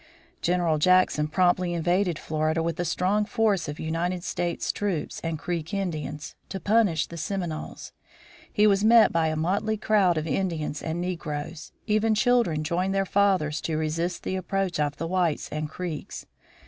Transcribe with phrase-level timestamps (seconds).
[0.41, 5.75] General Jackson promptly invaded Florida with a strong force of United States troops and Creek
[5.75, 7.91] Indians, to punish the Seminoles.
[8.51, 11.71] He was met by a motley crowd of Indians and negroes.
[11.85, 16.25] Even children joined their fathers to resist the approach of the whites and Creeks.